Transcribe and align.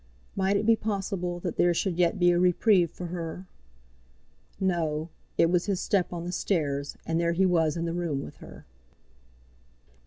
Might 0.35 0.57
it 0.57 0.65
be 0.65 0.75
possible 0.75 1.39
that 1.41 1.57
there 1.57 1.75
should 1.75 1.99
yet 1.99 2.17
be 2.17 2.31
a 2.31 2.39
reprieve 2.39 2.89
for 2.89 3.05
her? 3.05 3.45
No; 4.59 5.09
it 5.37 5.51
was 5.51 5.67
his 5.67 5.79
step 5.79 6.11
on 6.11 6.23
the 6.23 6.31
stairs, 6.31 6.97
and 7.05 7.19
there 7.21 7.33
he 7.33 7.45
was 7.45 7.77
in 7.77 7.85
the 7.85 7.93
room 7.93 8.23
with 8.23 8.37
her. 8.37 8.65